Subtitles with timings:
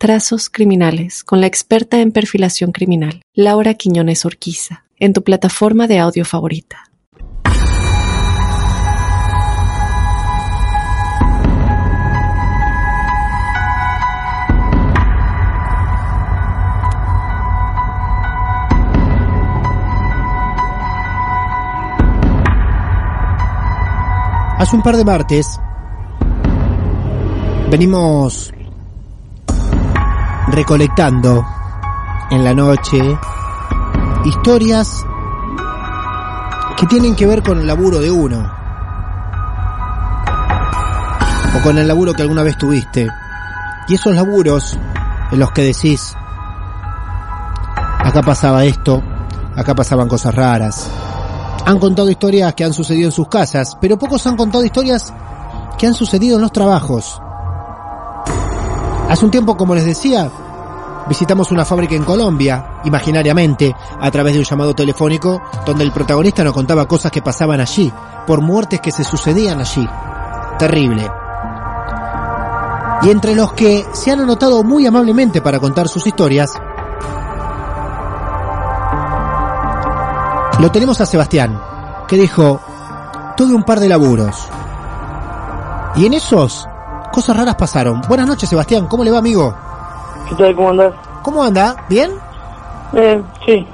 [0.00, 5.98] Trazos Criminales con la experta en perfilación criminal, Laura Quiñones Orquiza, en tu plataforma de
[5.98, 6.90] audio favorita.
[24.56, 25.60] Hace un par de martes
[27.70, 28.50] venimos
[30.52, 31.44] recolectando
[32.30, 33.18] en la noche
[34.24, 35.04] historias
[36.76, 38.50] que tienen que ver con el laburo de uno
[41.56, 43.08] o con el laburo que alguna vez tuviste
[43.88, 44.78] y esos laburos
[45.30, 46.14] en los que decís
[48.04, 49.02] acá pasaba esto
[49.56, 50.90] acá pasaban cosas raras
[51.70, 55.12] han contado historias que han sucedido en sus casas, pero pocos han contado historias
[55.78, 57.20] que han sucedido en los trabajos.
[59.10, 60.30] Hace un tiempo, como les decía,
[61.08, 66.42] visitamos una fábrica en Colombia, imaginariamente, a través de un llamado telefónico, donde el protagonista
[66.42, 67.92] nos contaba cosas que pasaban allí,
[68.26, 69.86] por muertes que se sucedían allí.
[70.58, 71.10] Terrible.
[73.02, 76.56] Y entre los que se han anotado muy amablemente para contar sus historias,
[80.60, 81.58] Lo tenemos a Sebastián,
[82.06, 82.60] que dijo,
[83.34, 84.46] tuve un par de laburos.
[85.96, 86.68] Y en esos,
[87.12, 88.00] cosas raras pasaron.
[88.08, 88.86] Buenas noches, Sebastián.
[88.86, 89.54] ¿Cómo le va, amigo?
[90.28, 90.54] ¿Qué tal?
[90.54, 90.94] ¿Cómo andás?
[91.22, 91.76] ¿Cómo anda?
[91.88, 92.10] ¿Bien?
[92.94, 93.66] Eh, sí.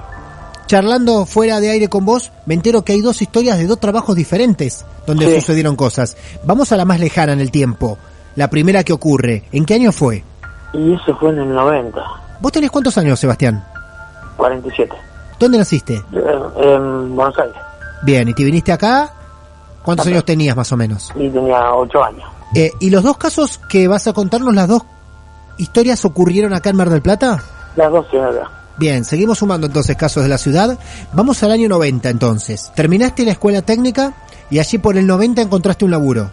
[0.66, 4.16] Charlando fuera de aire con vos, me entero que hay dos historias de dos trabajos
[4.16, 5.34] diferentes donde Sí.
[5.40, 6.16] sucedieron cosas.
[6.44, 7.98] Vamos a la más lejana en el tiempo.
[8.34, 9.44] La primera que ocurre.
[9.52, 10.24] ¿En qué año fue?
[10.72, 12.00] Y eso fue en el 90,
[12.40, 13.64] ¿Vos tenés cuántos años, Sebastián?
[14.36, 14.94] 47.
[15.38, 15.94] ¿Dónde naciste?
[15.94, 16.02] Eh,
[16.58, 17.56] en Buenos Aires.
[18.02, 19.10] Bien, ¿y te viniste acá?
[19.82, 21.12] ¿Cuántos años tenías más o menos?
[21.14, 22.28] Y tenía 8 años.
[22.54, 24.82] Eh, ¿Y los dos casos que vas a contarnos, las dos
[25.58, 27.42] historias ocurrieron acá en Mar del Plata?
[27.76, 28.50] Las dos sí, acá.
[28.78, 30.78] Bien, seguimos sumando entonces casos de la ciudad.
[31.12, 32.70] Vamos al año 90 entonces.
[32.74, 34.14] Terminaste la escuela técnica
[34.50, 36.30] y allí por el 90 encontraste un laburo.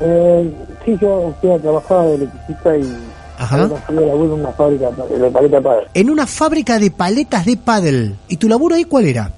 [0.00, 0.54] Eh,
[0.84, 2.98] sí, yo fui a trabajar de electricista y
[3.38, 3.68] Ajá.
[3.88, 5.86] laburo en una fábrica de paleta padre.
[5.94, 8.14] En una fábrica de paletas de paddle.
[8.28, 9.30] ¿Y tu laburo ahí cuál era?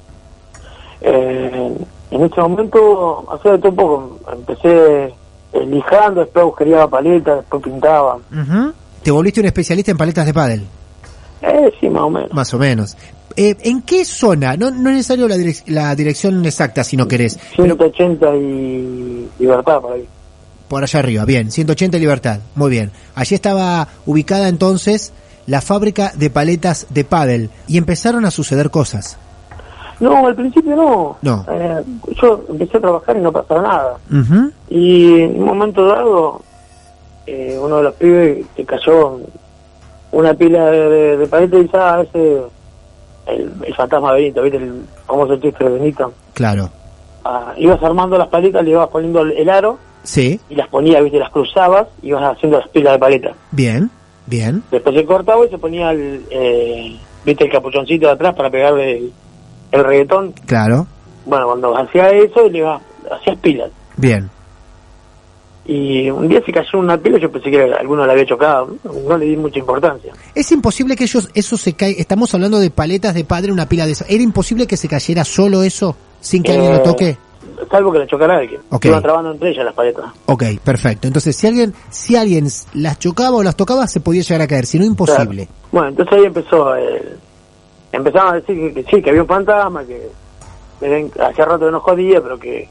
[1.03, 1.77] Eh,
[2.11, 4.19] en este momento, hacía de todo un poco.
[4.33, 5.15] Empecé
[5.53, 8.19] lijando, después agujereaba paletas, después pintaba.
[9.03, 10.63] Te volviste un especialista en paletas de paddle.
[11.43, 12.33] Eh, sí, más o menos.
[12.33, 12.97] Más o menos.
[13.37, 14.57] Eh, ¿En qué zona?
[14.57, 17.39] No, no es necesario la, direc- la dirección exacta si no querés.
[17.57, 20.07] Pero 180 y libertad por ahí.
[20.69, 21.51] por allá arriba, bien.
[21.51, 22.41] 180 Libertad.
[22.55, 22.91] Muy bien.
[23.15, 25.13] Allí estaba ubicada entonces
[25.47, 27.49] la fábrica de paletas de paddle.
[27.69, 29.17] Y empezaron a suceder cosas.
[30.01, 31.17] No, al principio no.
[31.23, 31.45] No.
[31.51, 31.83] Eh,
[32.21, 33.97] yo empecé a trabajar y no pasaba nada.
[34.69, 36.41] Y en un momento dado,
[37.27, 39.21] eh, uno de los pibes que cayó
[40.13, 42.43] una pila de, de, de paleta y ah, ese,
[43.27, 44.57] el, el fantasma Benito, ¿viste?
[44.59, 46.13] El famoso chiste de Benito.
[46.35, 46.71] Claro.
[47.25, 51.03] Ah, ibas armando las paletas, le ibas poniendo el, el aro Sí, y las ponías,
[51.03, 51.19] ¿viste?
[51.19, 53.35] Las cruzabas y ibas haciendo las pilas de paleta.
[53.51, 53.91] bien,
[54.27, 54.63] bien.
[54.71, 57.45] Después se cortaba y se ponía el, eh, ¿viste?
[57.45, 59.13] El capuchoncito de atrás para pegarle el,
[59.73, 60.33] el reggaetón.
[60.47, 60.87] Claro,
[61.27, 63.71] Bueno, cuando hacía eso, le ibas, hacías pilas.
[63.97, 64.31] bien.
[65.67, 68.75] Y un día se cayó una pila, yo pensé que alguno la había chocado,
[69.07, 70.13] no le di mucha importancia.
[70.35, 72.01] Es imposible que ellos, eso se caiga.
[72.01, 74.05] Estamos hablando de paletas de padre, una pila de esa.
[74.09, 77.19] ¿Era imposible que se cayera solo eso sin que alguien Eh, lo toque?
[77.71, 78.61] Salvo que la chocara alguien.
[78.71, 78.87] Ok.
[78.87, 80.07] Iban trabando entre ellas las paletas.
[80.27, 81.07] Ok, perfecto.
[81.07, 84.67] Entonces, si alguien, si alguien las chocaba o las tocaba, se podía llegar a caer.
[84.67, 85.47] Si no, imposible.
[85.47, 85.69] Claro.
[85.71, 87.17] Bueno, entonces ahí empezó, eh,
[87.93, 90.09] empezaban a decir que, que sí, que había un fantasma, que,
[91.21, 92.69] hacía rato que no jodía, pero que,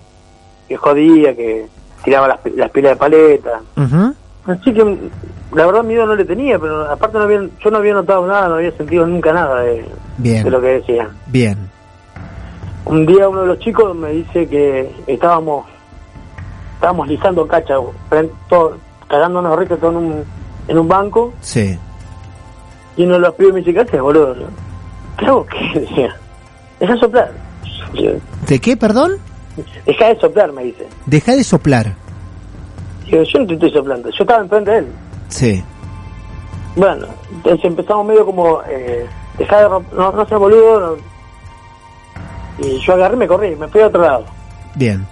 [0.68, 1.68] que jodía, que
[2.04, 3.62] tiraba las, las pilas de paleta.
[4.46, 4.98] Así que
[5.54, 8.48] la verdad miedo no le tenía, pero aparte no había, yo no había notado nada,
[8.48, 9.86] no había sentido nunca nada de,
[10.18, 10.44] Bien.
[10.44, 11.10] de lo que decían.
[11.28, 11.70] Bien.
[12.86, 15.66] Un día uno de los chicos me dice que estábamos
[16.76, 17.76] estábamos lisando cacha,
[18.48, 18.78] todo,
[19.08, 20.24] cagándonos ricos en un,
[20.68, 21.78] en un banco, Sí.
[22.96, 24.34] y uno de los pibes me dice, ¿qué haces, boludo?
[25.20, 25.80] ¿Qué?
[25.80, 26.16] Decía,
[26.80, 27.32] deja de soplar.
[28.48, 29.14] ¿De qué, perdón?
[29.86, 30.88] Deja de soplar, me dice.
[31.06, 31.94] Deja de soplar.
[33.06, 34.88] Digo, yo no te estoy soplando, yo estaba enfrente de él.
[35.30, 35.64] Sí.
[36.76, 39.06] Bueno, entonces empezamos medio como, eh,
[39.38, 40.80] deja de no, no seas boludo.
[40.98, 41.10] no.
[42.66, 44.26] Y yo agarré y me corrí, me fui a otro lado.
[44.76, 45.06] Bien.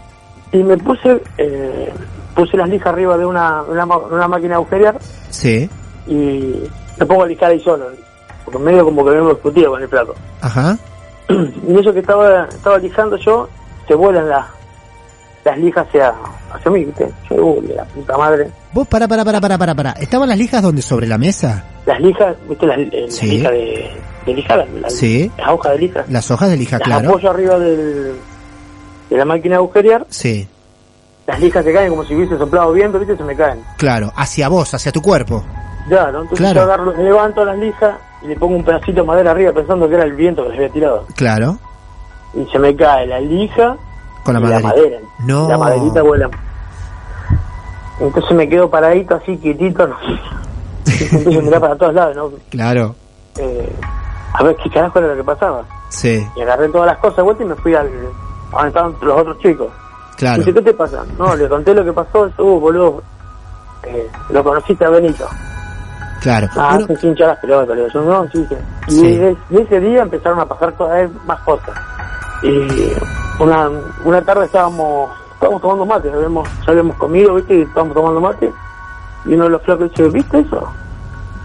[0.51, 1.91] Y me puse, eh,
[2.35, 4.97] puse las lijas arriba de una, una, una máquina de agujerear
[5.29, 5.69] Sí.
[6.07, 6.63] y
[6.99, 7.87] me pongo a lijar ahí solo.
[8.47, 10.15] Porque medio como que me hemos discutido con el plato.
[10.41, 10.77] Ajá.
[11.67, 13.49] Y eso que estaba, estaba lijando yo,
[13.85, 14.45] se vuelan las,
[15.43, 16.13] las lijas hacia,
[16.53, 17.11] hacia mí, ¿viste?
[17.29, 18.49] Yo, uy, la puta madre.
[18.71, 19.91] Vos, para, para, para, para, para, para.
[19.93, 20.81] ¿Estaban las lijas donde?
[20.81, 21.65] ¿Sobre la mesa?
[21.85, 22.65] Las lijas, ¿viste?
[22.65, 23.27] Las, eh, las Sí.
[23.27, 23.91] lijas de,
[24.25, 25.29] de lijar, las, Sí.
[25.37, 26.05] las hojas de lija.
[26.07, 27.09] Las hojas de lija, las claro.
[27.09, 28.13] apoyo arriba del,
[29.09, 30.47] de la máquina de agujerear, Sí.
[31.27, 33.17] las lijas se caen como si hubiese soplado viento, ¿viste?
[33.17, 33.61] Se me caen.
[33.77, 34.13] Claro.
[34.15, 35.43] Hacia vos, hacia tu cuerpo.
[35.89, 36.55] Claro, entonces Claro.
[36.55, 39.95] yo agarro, levanto las lijas y le pongo un pedacito de madera arriba pensando que
[39.95, 41.05] era el viento que les había tirado.
[41.15, 41.57] Claro.
[42.33, 43.75] Y se me cae la lija
[44.23, 44.99] Con la y madera.
[45.25, 45.47] No.
[45.47, 46.29] La maderita vuela.
[47.99, 49.95] Entonces me quedo paradito así, quietito, no
[51.31, 52.31] Y mirar para todos lados, ¿no?
[52.49, 52.95] Claro.
[53.37, 53.75] Eh,
[54.33, 55.63] a ver qué carajo era lo que pasaba.
[55.89, 56.25] Sí.
[56.35, 57.87] Y agarré todas las cosas de vuelta y me fui al...
[57.87, 59.67] a donde estaban los otros chicos.
[60.17, 60.39] Claro.
[60.39, 61.05] Dice, ¿qué te pasa?
[61.17, 63.03] No, le conté lo que pasó, uh, boludo,
[63.83, 65.27] eh, lo conociste a Benito.
[66.21, 66.47] Claro.
[66.55, 68.55] Ah, Bueno, se hincha las pelotas, le digo, no, sí, sí.
[68.87, 69.17] Y Sí.
[69.17, 71.75] de, de ese día empezaron a pasar cada vez más cosas.
[72.43, 72.91] Y
[73.39, 73.69] una,
[74.03, 77.55] una tarde estábamos, estábamos tomando mate, habíamos, ya habíamos comido, ¿viste?
[77.57, 78.51] Y estábamos tomando mate.
[79.25, 80.67] Y uno de los flacos dice, ¿viste eso?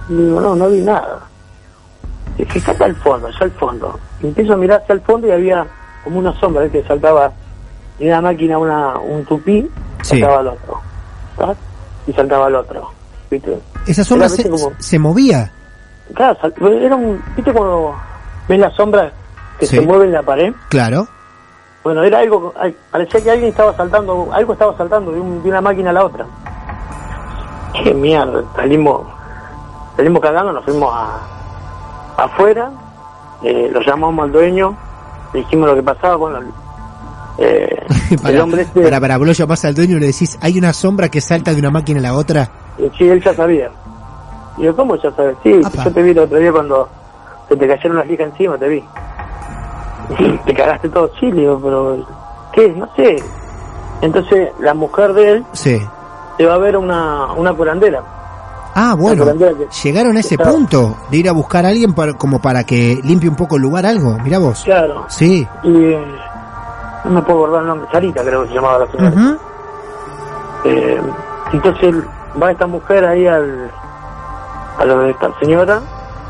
[0.08, 1.20] Y digo, no, no vi nada.
[2.38, 3.98] Y fíjate al fondo, allá al fondo.
[4.22, 5.66] Y empiezo a mirar hacia el fondo y había
[6.04, 6.69] como una sombra.
[6.69, 7.30] Que saltaba
[7.98, 9.70] de una máquina una, un tupí,
[10.02, 10.19] Sí.
[10.20, 10.80] saltaba al otro.
[11.36, 11.54] ¿tá?
[12.06, 12.90] Y saltaba al otro,
[13.30, 13.58] ¿viste?
[13.87, 15.50] Esa sombra se, como- se movía.
[16.14, 16.37] Claro,
[16.67, 17.94] era un, ¿viste cuando
[18.49, 19.11] ves la sombra
[19.58, 19.76] que Sí.
[19.76, 20.52] se mueve en la pared?
[20.69, 21.06] Claro.
[21.84, 22.52] Bueno, era algo,
[22.90, 26.05] parecía que alguien estaba saltando, algo estaba saltando de, un- de una máquina a la
[26.05, 26.25] otra.
[27.82, 29.02] Qué mierda, salimos,
[29.96, 31.19] salimos cagando, nos fuimos a,
[32.25, 32.70] afuera,
[33.43, 34.77] eh, lo llamamos al dueño,
[35.32, 36.41] le dijimos lo que pasaba, bueno,
[37.39, 40.39] eh, el para, hombre este, para, para, vos lo llamás al dueño y le decís,
[40.41, 42.51] hay una sombra que salta de una máquina a la otra.
[42.98, 43.70] sí, él ya sabía.
[44.58, 45.36] Y yo, ¿cómo ya sabes?
[45.43, 45.84] Sí, Apa.
[45.84, 46.89] yo te vi el otro día cuando
[47.48, 48.84] se te cayeron las lijas encima, te vi.
[50.44, 52.06] te cagaste todo, sí, le digo, pero
[52.53, 52.69] ¿qué?
[52.69, 53.17] No sé.
[54.03, 55.81] Entonces la mujer de él Sí.
[56.36, 58.03] se va a ver una, una curandera.
[58.74, 59.24] Ah, bueno.
[59.36, 62.98] Que- Llegaron a ese punto de ir a buscar a alguien para, como para que
[63.05, 64.19] limpie un poco el lugar, algo.
[64.19, 64.62] Mirá vos.
[64.65, 65.05] Claro.
[65.08, 65.46] Sí.
[65.62, 65.94] Y
[67.05, 69.37] no me puedo acordar el nombre, Sarita creo que se llamaba la señora.
[70.65, 71.01] Eh,
[71.53, 71.94] entonces
[72.41, 73.71] va esta mujer ahí al,
[74.79, 75.81] a lo de esta señora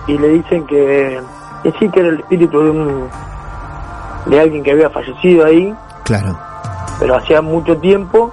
[0.07, 1.21] y le dicen que,
[1.62, 3.09] que sí que era el espíritu de un
[4.26, 5.75] de alguien que había fallecido ahí,
[6.05, 6.37] Claro.
[7.00, 8.33] pero hacía mucho tiempo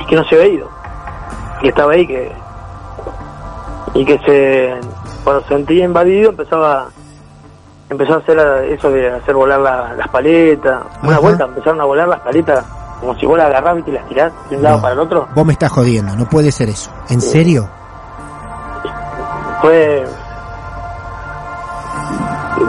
[0.00, 0.68] y que no se había ido,
[1.60, 2.32] que estaba ahí que
[3.94, 4.74] y que se
[5.24, 6.88] cuando se sentía invadido empezaba
[7.90, 8.38] empezó a hacer
[8.72, 11.20] eso de hacer volar la- las paletas, una Ajá.
[11.20, 12.64] vuelta empezaron a volar las paletas
[13.00, 15.26] como si vos las agarrás y las tirás de un lado para el otro.
[15.34, 16.90] Vos me estás jodiendo, no puede ser eso.
[17.08, 17.68] ¿En serio?
[19.60, 20.06] fue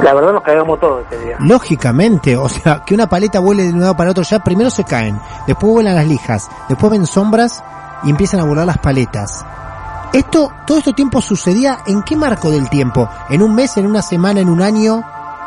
[0.04, 3.74] la verdad nos cagamos todos ese día Lógicamente, o sea, que una paleta vuele de
[3.74, 7.63] un lado para otro ya, primero se caen, después vuelan las lijas, después ven sombras
[8.04, 9.46] y empiezan a volar las paletas.
[10.13, 13.08] Esto, todo este tiempo sucedía en qué marco del tiempo?
[13.30, 15.01] ¿En un mes, en una semana, en un año?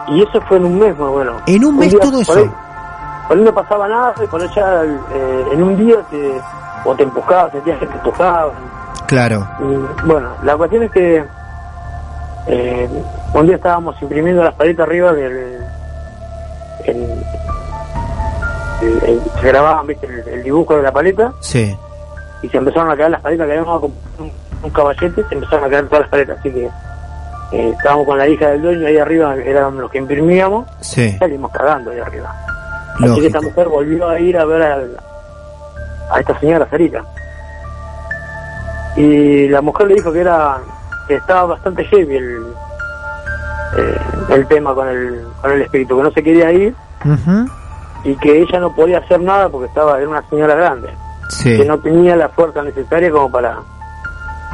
[0.08, 1.32] Y eso fue en un mes más bueno.
[1.46, 2.32] En un mes día, todo eso.
[3.28, 6.40] por ahí no pasaba nada, y por allá eh, en un día te,
[6.84, 8.50] o te empujabas, sentías que te empujaban.
[9.06, 9.46] Claro.
[9.60, 11.24] Y, bueno, la cuestión es que
[12.46, 12.88] eh,
[13.34, 15.58] un día estábamos imprimiendo las paletas arriba del.
[16.86, 17.24] el-
[18.82, 20.06] el- el- se grababan ¿viste?
[20.06, 21.74] El, el dibujo de la paleta Sí.
[22.42, 24.30] y se empezaron a caer las paletas que habíamos comprado
[24.64, 26.38] un, caballete, se empezaron a caer todas las paletas.
[26.40, 26.66] Así que
[27.52, 31.16] eh, estábamos con la hija del dueño ahí arriba, eran los que imprimíamos, Sí.
[31.18, 32.34] salimos cagando ahí arriba.
[33.02, 34.96] Así que esta mujer volvió a ir a ver al-
[36.10, 37.02] a esta señora Sarita.
[38.96, 40.58] Y la mujer le dijo que era
[41.08, 42.46] que estaba bastante heavy el,
[43.76, 43.98] eh,
[44.30, 46.74] el tema con el, con el espíritu, que no se quería ir
[48.04, 50.88] y que ella no podía hacer nada porque estaba era una señora grande,
[51.30, 51.56] Sí.
[51.56, 53.58] que no tenía la fuerza necesaria como para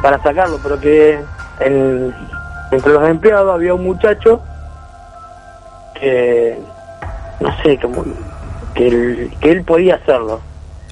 [0.01, 1.19] para sacarlo, pero que
[1.59, 2.13] en-
[2.71, 4.41] entre los empleados había un muchacho
[5.99, 6.57] que
[7.39, 8.03] no sé, como
[8.73, 10.39] que él, que él podía hacerlo.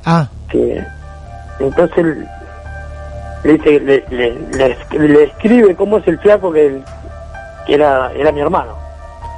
[0.06, 0.84] Ah, que
[1.60, 2.06] entonces
[3.44, 6.84] le dice le, le, le, le escribe cómo es el flaco que, él-
[7.68, 8.74] que era era mi hermano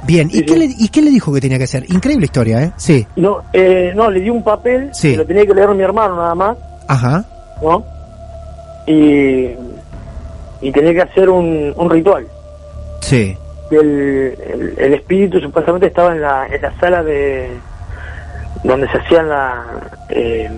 [0.04, 0.28] bien.
[0.30, 0.58] ¿Y Sí, qué, sí.
[0.58, 1.84] le, ¿Y qué le dijo que tenía que hacer?
[1.88, 2.72] Increíble historia, ¿eh?
[2.76, 3.06] Sí.
[3.16, 5.12] no eh, no le dio un papel Sí.
[5.12, 6.56] que lo tenía que leer mi hermano nada más
[6.88, 7.24] Ajá.
[7.62, 7.84] no
[8.86, 9.50] y
[10.60, 12.26] y tenía que hacer un, un ritual
[13.00, 13.36] Sí.
[13.70, 17.50] el, el, el espíritu supuestamente estaba en la, en la sala de
[18.64, 19.64] donde se hacían la
[20.08, 20.48] eh,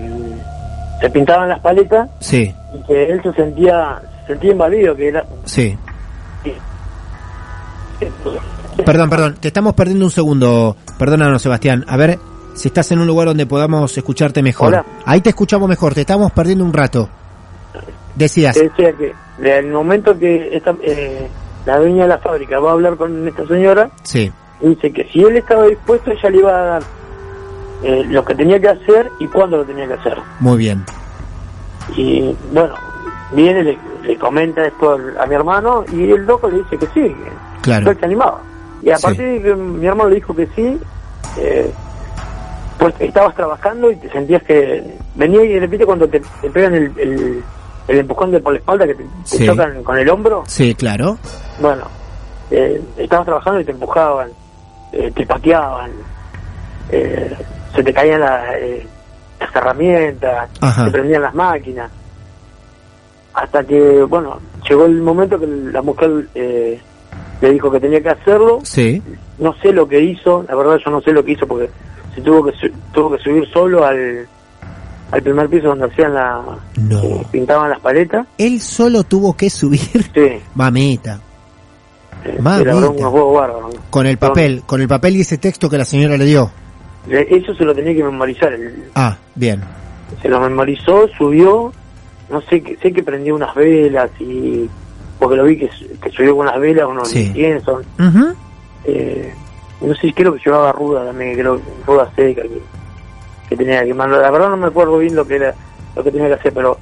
[1.01, 2.53] se pintaban las paletas Sí.
[2.73, 5.77] y que él se sentía se sentía invadido que era Sí.
[8.85, 10.75] Perdón, perdón, te estamos perdiendo un segundo.
[10.99, 11.85] Perdónanos, Sebastián.
[11.87, 12.19] A ver
[12.55, 14.67] si estás en un lugar donde podamos escucharte mejor.
[14.69, 14.85] Hola.
[15.05, 17.09] Ahí te escuchamos mejor, te estamos perdiendo un rato.
[18.15, 18.55] Decías.
[18.55, 21.27] decía que el momento que esta, eh,
[21.65, 24.31] la dueña de la fábrica va a hablar con esta señora, Sí.
[24.61, 26.83] dice que si él estaba dispuesto, ella le iba a dar
[27.83, 30.17] eh, lo que tenía que hacer y cuándo lo tenía que hacer.
[30.39, 30.83] Muy bien.
[31.95, 32.73] Y bueno,
[33.33, 37.15] viene, le, le comenta esto a mi hermano y el loco le dice que sí,
[37.61, 37.91] Claro.
[37.91, 38.39] él se animaba.
[38.81, 39.03] Y a Sí.
[39.03, 40.79] partir de que mi hermano le dijo que sí,
[41.37, 41.71] eh,
[42.79, 44.83] pues estabas trabajando y te sentías que
[45.15, 47.43] venía y de repente cuando te, te pegan el, el,
[47.87, 49.45] el empujón de por la espalda que te, te Sí.
[49.45, 51.17] chocan con el hombro, Sí, claro.
[51.59, 51.83] bueno,
[52.51, 54.29] eh, estabas trabajando y te empujaban,
[54.91, 55.91] eh, te pateaban,
[56.91, 57.35] eh,
[57.75, 58.85] se te caían la- eh,
[59.39, 60.85] las herramientas, Ajá.
[60.85, 61.91] se prendían las máquinas.
[63.33, 66.79] Hasta que, bueno, llegó el momento que la mujer eh,
[67.41, 68.59] le dijo que tenía que hacerlo.
[68.63, 69.01] Sí.
[69.39, 71.69] No sé lo que hizo, la verdad yo no sé lo que hizo porque
[72.15, 74.25] se tuvo que su- tuvo que subir solo al,
[75.15, 76.41] al primer piso donde hacían la
[76.77, 77.01] No.
[77.01, 78.27] eh, pintaban las paletas.
[78.37, 79.79] Él solo tuvo que subir.
[80.13, 81.19] Sí, Mamita.
[82.25, 82.37] eh.
[83.89, 86.51] Con el papel, con el papel y ese texto que la señora le dio.
[87.07, 88.51] Le- Eso se lo tenía que memorizar.
[88.53, 89.61] el- Ah, bien.
[90.21, 91.71] se lo memorizó, subió,
[92.29, 94.69] no sé, que sé que prendió unas velas y
[95.19, 97.23] porque lo vi que, su- que subió con unas velas, unos Sí.
[97.27, 97.85] inciensos.
[97.99, 98.33] Ujú.
[98.85, 99.33] Eh,
[99.81, 102.61] no sé, creo que llevaba ruda también, creo ruda seca que,
[103.49, 104.21] que tenía que mandar.
[104.21, 105.53] La verdad no me acuerdo bien lo que era,
[105.95, 106.77] lo que tenía que hacer, pero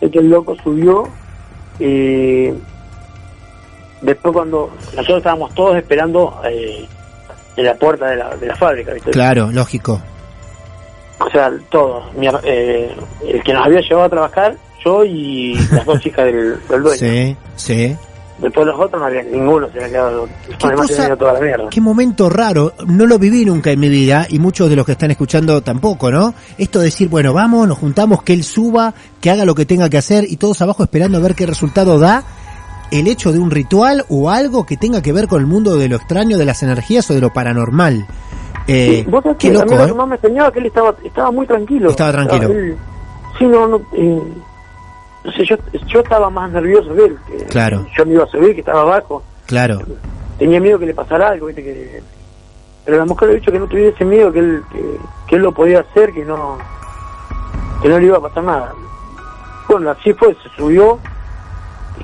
[0.00, 1.08] que el loco subió
[1.78, 2.50] y
[4.00, 6.86] después cuando nosotros estábamos todos esperando eh,
[7.56, 9.10] en la puerta de la, de la fábrica, ¿viste?
[9.10, 10.00] Claro, lógico.
[11.18, 12.14] O sea, todos.
[12.14, 12.94] Mi eh,
[13.26, 16.98] el que nos había llevado a trabajar, yo y las dos hijas del, del dueño.
[16.98, 17.96] Sí, sí.
[18.38, 20.28] Después los otros no había ninguno, se había quedado.
[20.58, 21.68] ¿Qué cosa- toda la mierda.
[21.70, 24.92] Qué momento raro, no lo viví nunca en mi vida y muchos de los que
[24.92, 26.34] están escuchando tampoco, ¿no?
[26.58, 29.88] Esto de decir, bueno, vamos, nos juntamos, que él suba, que haga lo que tenga
[29.88, 32.24] que hacer y todos abajo esperando a ver qué resultado da
[32.90, 35.88] el hecho de un ritual o algo que tenga que ver con el mundo de
[35.88, 38.06] lo extraño, de las energías o de lo paranormal.
[38.68, 39.86] Eh, vos sabés qué que a loco, mí lo ¿eh?
[39.88, 41.88] que más me extrañaba que él estaba, estaba muy tranquilo.
[41.90, 42.50] Estaba tranquilo.
[42.52, 42.76] él-
[43.38, 44.22] sí, no, no, eh,
[45.26, 45.56] no sé, yo,
[45.86, 47.18] yo estaba más nervioso que él.
[47.26, 47.86] que Claro.
[47.96, 49.22] Yo me iba a subir, que estaba abajo.
[49.46, 49.80] Claro,
[50.38, 51.62] Tenía miedo que le pasara algo, ¿viste?
[51.62, 52.02] Que,
[52.84, 54.82] pero la mujer le ha dicho que no tuviese miedo, que él, que,
[55.28, 56.58] que él lo podía hacer, que no,
[57.82, 58.72] que no le iba a pasar nada.
[59.68, 60.98] Bueno, así fue, se subió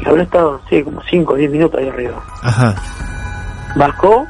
[0.00, 2.22] y habrá estado, no sé, como 5 o 10 minutos ahí arriba.
[2.42, 2.74] ajá,
[3.76, 4.26] bajó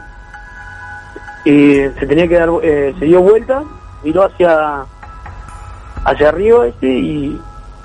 [1.44, 3.64] y se tenía que dar eh, se dio vuelta
[4.04, 4.84] miró hacia
[6.04, 7.40] hacia arriba este y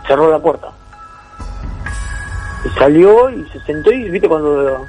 [0.08, 0.68] cerró la puerta
[2.72, 4.86] salió y se sentó y viste cuando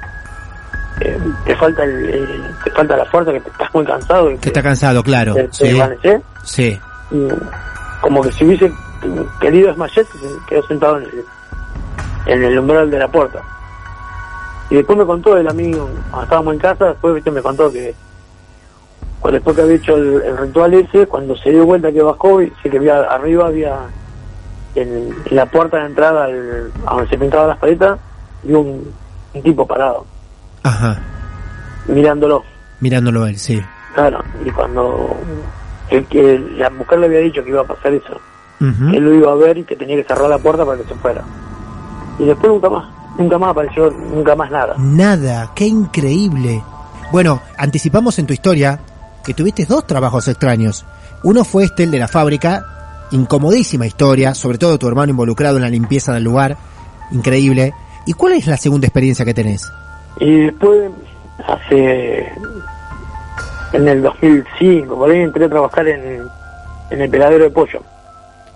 [1.01, 4.37] eh, te falta el, eh, te falta la fuerza que te estás muy cansado y
[4.37, 5.33] que está cansado, claro.
[5.33, 5.79] te, Sí,
[6.43, 6.79] sí,
[7.11, 7.27] y
[8.01, 8.71] como que si hubiese
[9.39, 11.25] querido desmayarse se quedó sentado en el,
[12.27, 13.41] en el umbral de la puerta.
[14.69, 17.31] Y después me contó el amigo, cuando estábamos en casa, después ¿viste?
[17.31, 17.95] me contó que
[19.31, 22.51] después que había hecho el, el ritual ese, cuando se dio vuelta que bajó, y
[22.61, 23.77] sí que había arriba había
[24.75, 24.87] en,
[25.25, 27.99] en la puerta de entrada al- a donde se pintaban las paletas,
[28.43, 28.91] y un,
[29.33, 30.05] un tipo parado,
[30.63, 30.99] Ajá.
[31.87, 32.43] mirándolo.
[32.79, 33.61] Mirándolo a él, sí.
[33.93, 35.15] Claro, y cuando
[35.89, 38.19] el que la mujer le había dicho que iba a pasar eso,
[38.61, 40.95] él lo iba a ver y que tenía que cerrar la puerta para que se
[40.95, 41.23] fuera.
[42.19, 42.85] Y después nunca más,
[43.17, 44.75] nunca más apareció, nunca más nada.
[44.77, 46.61] Nada, qué increíble.
[47.11, 48.79] Bueno, anticipamos en tu historia
[49.23, 50.85] que tuviste dos trabajos extraños.
[51.23, 52.78] Uno fue este, el de la fábrica,
[53.11, 56.57] incomodísima historia, sobre todo tu hermano involucrado en la limpieza del lugar,
[57.11, 57.73] increíble.
[58.05, 59.61] ¿Y cuál es la segunda experiencia que tenés?
[60.19, 60.91] Y después,
[61.47, 62.31] hace.
[63.73, 66.21] en el 2005, por ahí entré a trabajar en,
[66.89, 67.81] en el peladero de pollo.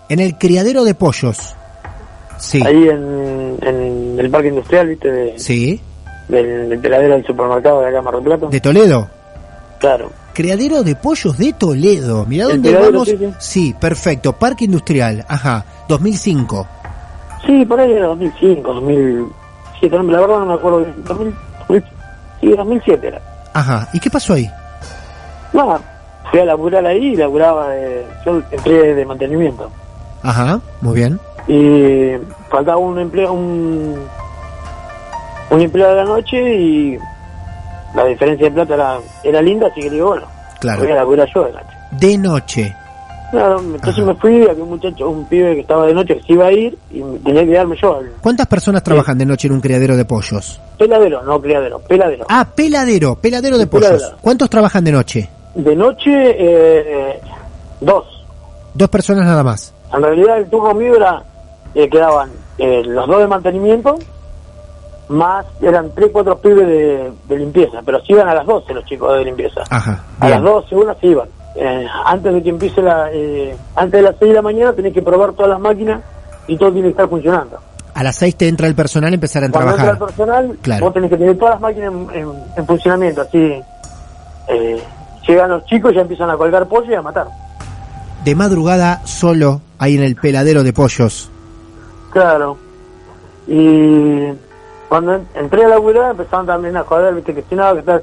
[0.10, 1.56] En el criadero de pollos.
[2.38, 5.10] Sí, Ahí en, en el parque industrial, ¿viste?
[5.12, 5.80] De- sí,
[6.28, 8.48] del, del peladero del supermercado de acá Mar del Plata.
[8.48, 9.10] de Toledo.
[9.80, 10.12] Claro.
[10.34, 12.26] Criadero de pollos de Toledo.
[12.26, 13.08] Mirá dónde vamos.
[13.08, 13.34] sí, sí.
[13.40, 14.34] Sí, perfecto.
[14.34, 15.24] Parque industrial.
[15.28, 15.66] Ajá.
[15.88, 16.68] 2005.
[17.46, 20.96] Sí, por ahí era 2005, 2007, no, la verdad no me acuerdo bien.
[21.06, 21.36] 2000,
[21.68, 21.84] 2000,
[22.40, 23.22] sí, 2007 era.
[23.54, 23.90] Ajá.
[23.94, 24.50] ¿Y qué pasó ahí?
[25.52, 25.80] Nada,
[26.32, 29.70] fui a laburar ahí y laburaba, de, yo entré de mantenimiento.
[30.24, 30.62] Ajá.
[30.82, 31.20] Muy bien.
[31.48, 32.14] Y
[32.50, 34.00] faltaba un empleo, un,
[35.50, 36.98] un empleado de la noche y
[37.96, 40.28] la diferencia de plata era, era linda, así que digo, bueno,
[40.60, 40.82] Claro.
[40.84, 41.68] voy a laburar yo de noche.
[41.92, 42.76] De noche.
[43.32, 44.14] Claro, entonces Ajá.
[44.14, 46.52] me fui, había un muchacho, un pibe que estaba de noche que se iba a
[46.52, 50.06] ir y tenía que quedarme yo, ¿Cuántas personas trabajan de noche en un criadero de
[50.06, 50.60] pollos?
[50.78, 52.26] peladero, no criadero, peladero.
[52.30, 53.98] Ah, peladero, peladero de Sí, peladero.
[53.98, 54.16] pollos.
[54.22, 55.30] ¿Cuántos trabajan de noche?
[55.56, 57.20] De noche, eh,
[57.82, 58.06] dos.
[58.76, 59.74] Dos personas nada más.
[59.94, 61.24] En realidad el turno mío era,
[61.74, 63.98] eh, quedaban eh, los dos de mantenimiento,
[65.14, 68.86] más eran tres, cuatro pibes de, de limpieza, pero se iban a las 12 los
[68.86, 69.62] chicos de limpieza.
[69.70, 70.04] Ajá.
[70.20, 70.54] a las Bien.
[70.54, 71.28] 12, una se iban.
[71.56, 74.94] Eh, antes de que empiece la, eh, antes de las 6 de la mañana tenés
[74.94, 76.02] que probar todas las máquinas
[76.48, 77.58] y todo tiene que estar funcionando.
[77.96, 80.02] A las seis te entra el personal a empezar a Cuando entra trabajar.
[80.10, 80.86] el personal, Claro.
[80.86, 83.62] vos tenés que tener todas las máquinas en, en- en funcionamiento, así
[84.48, 84.84] eh,
[85.28, 87.28] llegan los chicos y ya empiezan a colgar pollo y a matar.
[88.26, 91.30] De madrugada solo ahí en el peladero de pollos.
[92.12, 92.58] Claro.
[93.48, 94.30] Y
[94.94, 97.80] cuando en- entré a la laburar empezaron también a joder, viste, que si no, que
[97.80, 98.00] está,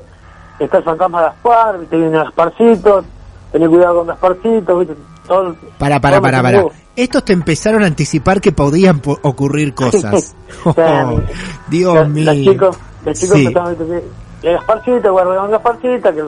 [0.59, 3.05] está el fantasma Gaspar, viste, viene Gasparcito,
[3.53, 4.95] tener cuidado con Gasparcito, viste,
[5.29, 5.55] todo.
[5.79, 6.65] Para, para, todo para, para.
[6.97, 10.35] Estos te empezaron a anticipar que podían po- ocurrir cosas.
[10.65, 11.21] O sea, Oh,
[11.69, 12.25] Dios los, mío.
[12.25, 13.43] Los chicos, los chicos Sí.
[13.47, 14.03] empezaron a decir,
[14.43, 16.25] que Gasparcito, guarda con Gasparcita, que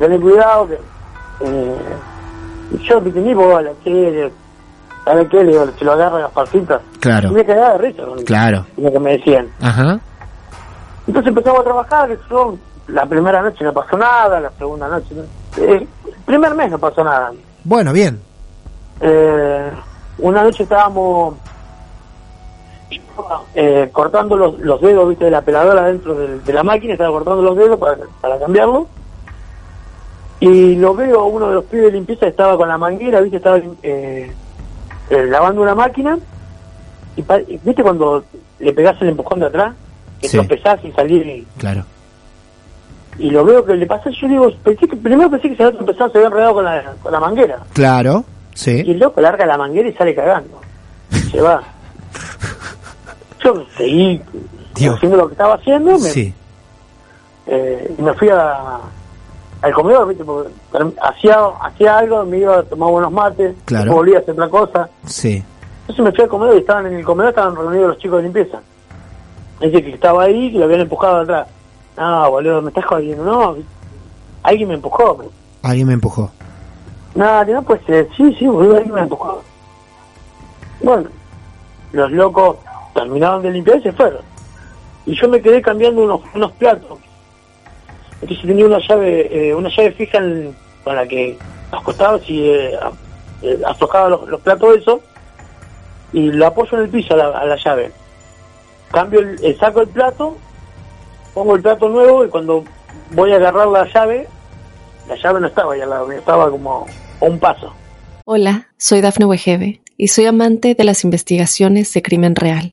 [0.00, 0.74] tener cuidado, que...
[1.42, 1.76] Eh,
[2.72, 4.32] y yo, viste, ni bola, que...
[5.04, 5.42] ¿Sabe qué?
[5.44, 6.80] Le digo, se lo agarra Gasparcita.
[7.00, 7.30] Claro.
[7.30, 8.66] Y me cagaba de risa Claro.
[8.76, 9.48] lo que me decían.
[9.60, 9.98] Ajá.
[11.06, 12.56] Entonces empezamos a trabajar, yo,
[12.88, 16.78] la primera noche no pasó nada, la segunda noche, no- eh, el primer mes no
[16.78, 17.32] pasó nada.
[17.64, 18.20] Bueno, bien.
[19.00, 19.70] Eh,
[20.18, 21.34] una noche estábamos
[23.54, 27.10] eh, cortando los, los dedos, viste, de la peladora dentro de, de la máquina, estaba
[27.10, 28.86] cortando los dedos para, para cambiarlo.
[30.40, 33.58] Y lo veo, uno de los pibes de limpieza estaba con la manguera, viste, estaba
[33.82, 34.32] eh,
[35.10, 36.18] eh, lavando una máquina.
[37.16, 37.20] Y,
[37.52, 38.24] y viste cuando
[38.58, 39.74] le pegás el empujón de atrás,
[40.20, 40.36] que Sí.
[40.38, 41.84] tropezás y salís y Claro.
[43.18, 45.76] y lo veo que le pasa, yo digo, pensé que, primero pensé que se había
[45.76, 47.58] tropezado, se había enredado con la, con la manguera.
[47.72, 48.24] Claro.
[48.54, 48.70] Y Sí.
[48.80, 50.60] el loco larga la manguera y sale cagando.
[51.30, 51.62] Se va.
[53.44, 54.20] Yo seguí
[54.74, 54.96] Dios.
[54.96, 56.34] haciendo lo que estaba haciendo me, Sí.
[57.46, 58.78] eh, y me fui a,
[59.62, 60.24] al comedor, ¿viste?
[60.24, 60.50] Porque
[61.02, 63.92] hacía, hacía algo, me iba a tomar buenos mates, Claro.
[63.94, 64.88] volvía a hacer otra cosa.
[65.06, 65.42] Sí.
[65.82, 68.22] Entonces me fui al comedor y estaban en el comedor, estaban reunidos los chicos de
[68.24, 68.60] limpieza.
[69.60, 71.48] Dice que estaba ahí, que lo habían empujado de atrás.
[71.96, 73.56] No, boludo, me estás jodiendo, no.
[74.42, 75.18] Alguien me empujó.
[75.62, 76.30] Alguien me empujó.
[77.14, 78.08] No, que no puede ser.
[78.16, 79.42] Sí, sí, boludo, alguien me empujó.
[80.80, 81.08] Bueno,
[81.92, 82.56] los locos
[82.94, 84.20] terminaron de limpiar y se fueron.
[85.04, 86.98] Y yo me quedé cambiando unos, unos platos.
[88.22, 90.54] Entonces tenía una llave eh, una llave fija en-
[90.84, 91.36] con la que
[91.72, 92.78] los costados y eh,
[93.42, 95.00] eh, aflojaba los, los platos eso
[96.12, 97.92] y lo apoyo en el piso a la, llave.
[98.90, 100.36] Cambio eh, saco el plato,
[101.34, 102.64] pongo el plato nuevo y cuando
[103.12, 104.26] voy a agarrar la llave,
[105.08, 106.86] la llave no estaba mío, estaba como
[107.20, 107.72] a un paso.
[108.24, 112.72] Hola, soy Dafne Wegebe y soy amante de las investigaciones de crimen real.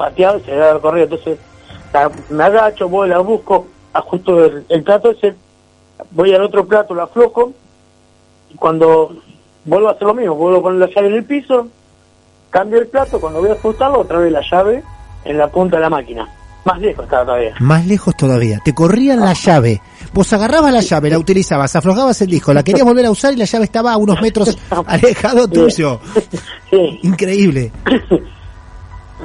[0.00, 1.04] pateado y se debe haber corrido.
[1.04, 1.38] Entonces,
[1.92, 5.34] la- me agacho, voy, la busco, ajusto el, el plato ese,
[6.12, 7.52] voy al otro plato, lo aflojo,
[8.52, 9.14] y cuando
[9.64, 11.68] vuelvo a hacer lo mismo, vuelvo a poner la llave en el piso,
[12.50, 14.82] cambio el plato, cuando voy a ajustarlo, otra vez la llave
[15.24, 16.28] en la punta de la máquina.
[16.64, 17.54] Más lejos estaba todavía.
[17.60, 18.60] Más lejos todavía.
[18.62, 19.80] Te corrían la llave.
[20.12, 23.36] Vos agarrabas la llave, la utilizabas, aflojabas el disco, la querías volver a usar y
[23.36, 25.98] la llave estaba a unos metros alejado tuyo.
[26.68, 27.00] Sí.
[27.02, 27.72] Increíble.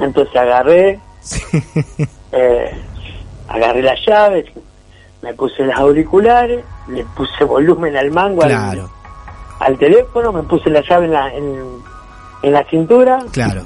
[0.00, 1.00] Entonces agarré,
[2.32, 2.70] eh,
[3.48, 4.52] agarré la llave,
[5.22, 8.90] me puse los auriculares, le puse volumen al mango al- Claro,
[9.60, 11.78] al, teléfono, me puse la llave en la, en,
[12.42, 13.62] en la cintura, claro.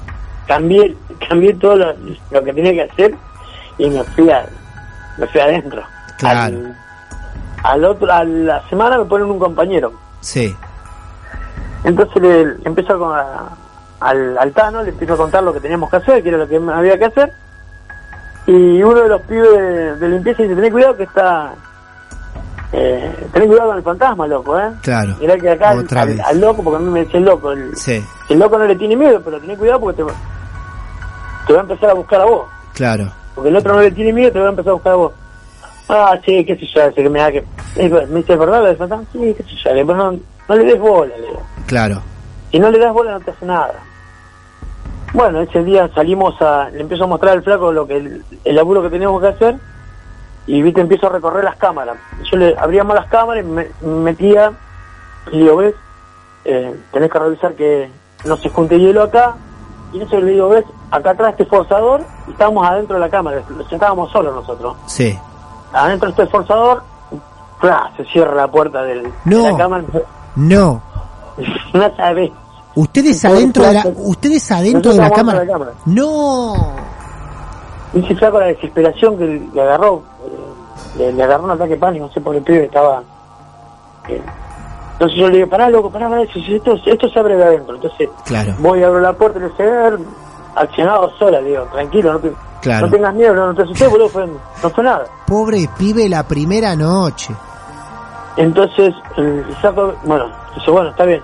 [0.47, 0.95] cambié,
[1.27, 1.93] cambié todo lo,
[2.31, 3.15] lo que tenía que hacer
[3.77, 4.45] y me fui a,
[5.17, 5.83] me fui adentro.
[6.17, 6.39] Claro.
[6.57, 6.77] Al,
[7.63, 9.91] al otro, a la semana me ponen un compañero.
[10.21, 10.55] Sí,
[11.83, 13.49] Entonces le, con a-
[14.01, 16.47] al, al Tano, le empiezo a contar lo que teníamos que hacer, que era lo
[16.47, 17.31] que había que hacer.
[18.47, 21.53] Y uno de los pibes de, de limpieza dice, tenés cuidado que está...
[22.73, 24.69] Eh, tenés cuidado con el fantasma, loco, ¿eh?
[24.81, 25.15] claro.
[25.19, 28.39] Mirá que acá al, loco, porque a mí me decía el loco, el, Sí, el
[28.39, 30.13] loco no le tiene miedo, pero tenés cuidado porque te, va-
[31.45, 32.45] te va a empezar a buscar a vos.
[32.73, 33.11] claro.
[33.35, 35.11] Porque el otro no le tiene miedo, te va a empezar a buscar a vos.
[35.89, 37.45] Ah, sí, qué sé yo, ese que me da que...
[37.77, 39.05] Me dice, ¿es verdad lo del fantasma?
[39.11, 40.11] Sí, qué sé yo, pero no,
[40.49, 41.41] no le des bola, le digo.
[41.67, 42.01] Claro.
[42.51, 43.73] Si no le das bola no te hace nada.
[45.13, 46.69] Bueno, ese día salimos a...
[46.69, 49.55] Le empiezo a mostrar al flaco lo que el, el laburo que teníamos que hacer
[50.47, 51.97] y viste, empiezo a recorrer las cámaras.
[52.31, 54.51] Yo le abríamos las cámaras y me, me metía
[55.31, 55.75] y le digo, ¿ves?
[56.45, 57.91] Eh, tenés que revisar que
[58.25, 59.35] no se junte hielo acá.
[59.93, 60.65] Y eso le digo, ¿ves?
[60.89, 63.41] Acá atrás este forzador y estábamos adentro de la cámara.
[63.69, 64.75] Estábamos solos nosotros.
[64.87, 65.17] Sí.
[65.73, 66.83] Adentro de este forzador,
[67.59, 67.91] ¡plá!
[67.97, 69.43] se cierra la puerta del, No.
[69.43, 69.83] de la cámara.
[70.35, 70.81] No.
[71.73, 72.31] No sabés.
[72.75, 75.39] Ustedes adentro de la, ustedes adentro de la cámara.
[75.41, 75.71] de la cámara.
[75.85, 76.53] No.
[77.93, 82.05] Dice flaco la desesperación que le agarró, eh, le, le agarró un ataque de pánico,
[82.07, 83.03] no sé por qué el pibe estaba.
[84.07, 84.21] eh.
[84.93, 87.75] Entonces yo le digo, pará loco, pará, pará, esto, esto se abre de adentro.
[87.75, 88.53] Entonces Claro.
[88.59, 89.99] voy, abro la puerta y le dice, "A ver,
[90.55, 92.31] accionado sola, digo, tranquilo, no, te,
[92.61, 92.85] Claro.
[92.85, 95.05] no tengas miedo, no, no te asustes, boludo, fue- no fue nada.
[95.25, 97.33] Pobre pibe la primera noche.
[98.37, 101.21] Entonces el saco, bueno, dice, bueno, está bien.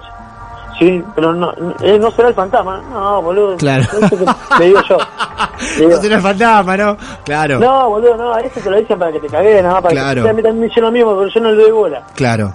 [0.79, 2.81] Sí, pero no, eh, no será el fantasma.
[2.91, 3.57] No, boludo.
[3.57, 3.83] Claro.
[4.09, 4.97] que- Le digo yo.
[5.77, 6.97] Digo, No será el fantasma, ¿no?
[7.25, 7.59] Claro.
[7.59, 10.23] No, boludo, no, eso te lo dicen para que te cagues, nada más para Claro.
[10.23, 12.03] que a mí también me hicieron lo mismo, pero yo no le doy bola.
[12.15, 12.53] Claro.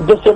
[0.00, 0.34] Entonces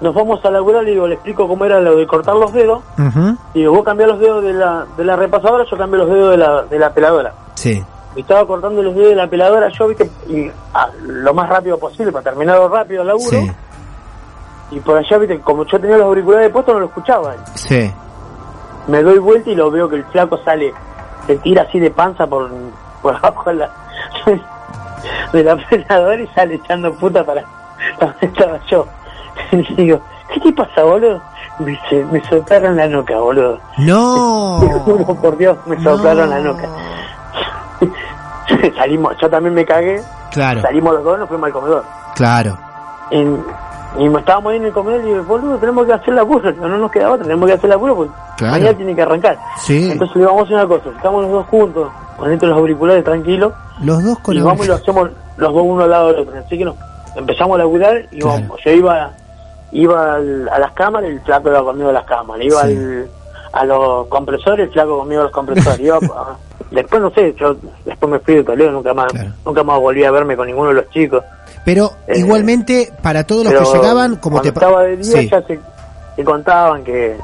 [0.00, 2.80] nos vamos a laburar, le digo, le explico cómo era lo de cortar los dedos.
[2.98, 3.36] Ujú.
[3.54, 6.36] Digo, vos cambiás los dedos de la, de la repasadora, yo cambio los dedos de
[6.38, 7.32] la, de la peladora.
[7.54, 7.82] Sí.
[8.16, 11.78] Y estaba cortando los dedos de la peladora, yo viste, y, ah, lo más rápido
[11.78, 13.30] posible, para terminarlo rápido el laburo.
[13.30, 13.50] Sí.
[14.72, 17.34] Y por allá, viste, como yo tenía los auriculares puestos, no lo escuchaba.
[17.54, 17.92] Sí.
[18.88, 20.72] Me doy vuelta y lo veo que el flaco sale,
[21.26, 22.50] se tira así de panza por,
[23.02, 23.70] por abajo de la,
[25.32, 27.44] de la y sale echando puta para
[28.00, 28.86] donde estaba yo.
[29.52, 30.00] Y digo,
[30.32, 31.20] ¿qué te pasa, boludo?
[31.58, 31.78] Me
[32.10, 33.58] me soplaron la nuca, boludo.
[33.78, 34.58] No.
[34.60, 36.68] Te juro por Dios, me soplaron la nuca.
[38.76, 40.62] Salimos, yo también me cagué, Claro.
[40.62, 41.84] salimos los dos, nos fuimos al comedor.
[42.14, 42.56] Claro.
[43.10, 43.24] Y,
[43.98, 46.90] y estábamos ahí en el comedor y digo, boludo, tenemos que hacer laburo, no nos
[46.90, 48.52] queda otra, tenemos que hacer laburo porque Claro.
[48.52, 49.38] mañana tiene que arrancar.
[49.58, 49.90] Sí.
[49.92, 53.52] Entonces le vamos a hacer una cosa, estamos los dos juntos, ponete los auriculares tranquilos,
[53.82, 56.20] Los dos con y la- vamos y lo hacemos los dos uno al lado del
[56.28, 56.38] otro.
[56.38, 56.74] Así que no,
[57.16, 58.40] empezamos a laburar y Claro.
[58.40, 59.10] vamos, yo iba,
[59.72, 62.76] iba al- a las cámaras, el flaco iba conmigo a las cámaras, iba Sí.
[62.76, 63.08] al-
[63.52, 66.36] a los compresores, el flaco conmigo a los compresores, iba a-
[66.70, 69.30] después no sé, yo después me fui de Toledo, nunca más, Claro.
[69.44, 71.22] nunca más volví a verme con ninguno de los chicos.
[71.64, 75.28] Pero Eh, igualmente, para todos los que llegaban, como te estaba de día Sí.
[75.28, 75.60] ya se,
[76.16, 77.16] se contaban que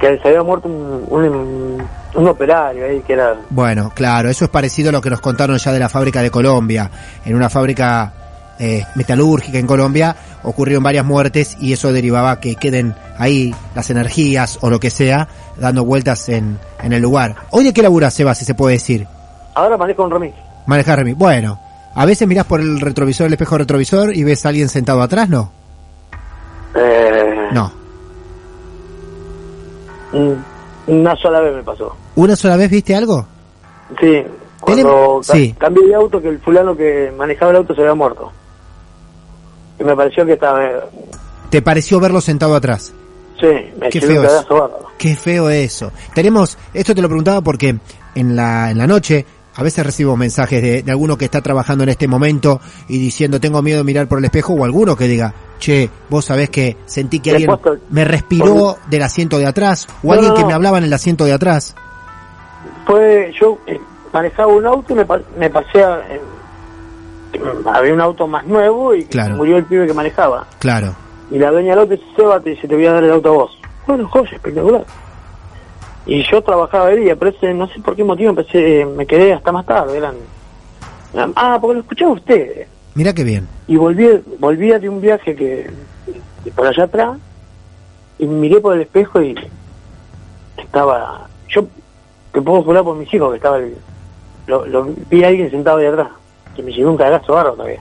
[0.00, 1.82] que se había muerto un, un,
[2.14, 5.56] un operario ahí que era Bueno, claro, eso es parecido a lo que nos contaron
[5.56, 6.90] ya de la fábrica de Colombia.
[7.24, 8.12] En una fábrica
[8.58, 14.58] eh, metalúrgica en Colombia ocurrieron varias muertes y eso derivaba que queden ahí las energías
[14.62, 15.26] o lo que sea
[15.56, 17.36] dando vueltas en, en el lugar.
[17.50, 19.06] ¿Hoy de qué labura Seba, si se puede decir?
[19.54, 20.34] ahora manejo un remix
[20.66, 21.12] Manejar Remy.
[21.14, 21.60] Bueno,
[21.94, 25.28] a veces mirás por el retrovisor, el espejo retrovisor y ves a alguien sentado atrás,
[25.28, 25.52] ¿no?
[26.74, 27.72] eh, No.
[30.86, 33.26] una sola vez me pasó ¿Una sola vez viste algo?
[34.00, 34.22] sí
[34.60, 35.54] cuando ca- sí.
[35.58, 38.32] cambié de auto que el fulano que manejaba el auto se había muerto
[39.78, 40.60] y me pareció que estaba
[41.50, 42.92] ¿Te pareció verlo sentado atrás?
[43.40, 43.46] Sí,
[43.78, 44.32] me Qué feo un es.
[44.32, 44.86] cagazo bárbaro.
[44.98, 45.92] Qué feo eso.
[46.14, 47.76] Tenemos, esto te lo preguntaba porque
[48.14, 49.24] en la, en la noche
[49.56, 53.38] a veces recibo mensajes de, de alguno que está trabajando en este momento y diciendo
[53.40, 56.76] tengo miedo de mirar por el espejo o alguno que diga, che, vos sabés que
[56.86, 57.50] sentí que alguien
[57.90, 60.92] me respiró del asiento de atrás o No, alguien no, que me hablaba en el
[60.92, 61.74] asiento de atrás.
[62.86, 63.80] Fue, yo eh,
[64.12, 65.06] manejaba un auto y me,
[65.38, 66.00] me pasé a...
[66.10, 66.20] eh,
[67.72, 69.36] había un auto más nuevo y Claro.
[69.36, 70.46] murió el pibe que manejaba.
[70.58, 70.94] Claro.
[71.30, 73.28] Y la dueña del auto dice, Seba, te dice, te voy a dar el auto
[73.30, 73.58] a vos.
[73.86, 74.84] Bueno, joya, espectacular.
[76.06, 79.32] Y yo trabajaba de día, pero ese, no sé por qué motivo empecé, me quedé
[79.32, 79.96] hasta más tarde.
[79.96, 80.16] Eran,
[81.36, 82.66] ah, porque lo escuchaba usted.
[82.94, 83.48] Mira qué bien.
[83.66, 85.70] Y volví, volvía de un viaje que
[86.44, 87.18] de por allá atrás
[88.18, 89.34] y miré por el espejo y
[90.58, 91.66] estaba, yo
[92.32, 93.76] te puedo jurar por mis hijos que estaba, el-
[94.46, 96.08] lo, lo vi a alguien sentado ahí atrás,
[96.54, 97.80] que me llevó un cagazo barro todavía.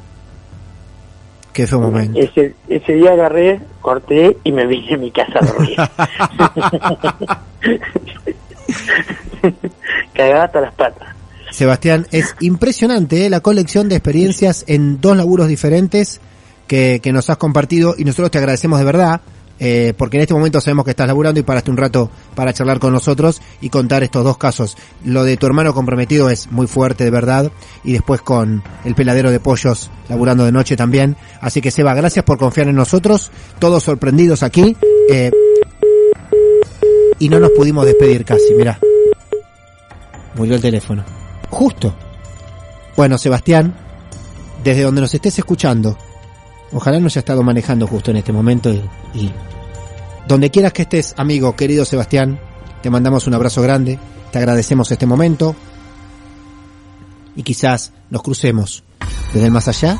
[1.52, 2.18] Qué feo momento.
[2.20, 5.78] Ese, ese día agarré, corté y me vine a mi casa a dormir.
[10.14, 11.08] Cagada hasta las patas.
[11.52, 13.30] Sebastián, es impresionante ¿eh?
[13.30, 16.20] la colección de experiencias en dos laburos diferentes
[16.68, 19.22] que, que nos has compartido y nosotros te agradecemos de verdad,
[19.60, 22.80] eh, porque en este momento sabemos que estás laburando y paraste un rato para charlar
[22.80, 24.76] con nosotros y contar estos dos casos.
[25.06, 27.52] Lo de tu hermano comprometido es muy fuerte de verdad
[27.84, 31.18] y después con el peladero de pollos laburando de noche también.
[31.40, 34.76] Así que Seba, gracias por confiar en nosotros, todos sorprendidos aquí.
[35.10, 35.32] eh,
[37.20, 38.80] y no nos pudimos despedir casi, mirá.
[40.36, 41.04] Murió el teléfono.
[41.50, 41.94] Justo.
[42.96, 43.76] Bueno, Sebastián,
[44.64, 45.98] desde donde nos estés escuchando,
[46.72, 48.82] ojalá no haya estado manejando justo en este momento y,
[49.14, 49.32] y
[50.28, 52.40] donde quieras que estés, amigo, querido Sebastián,
[52.82, 54.00] te mandamos un abrazo grande,
[54.32, 55.56] te agradecemos este momento
[57.36, 58.84] y quizás nos crucemos
[59.34, 60.00] desde el más allá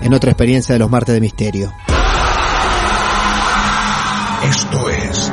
[0.00, 1.72] en otra experiencia de los martes de misterio.
[4.42, 5.32] Esto es